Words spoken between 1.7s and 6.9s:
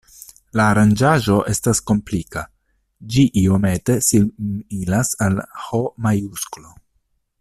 komplika, ĝi iomete similas al H-majusklo.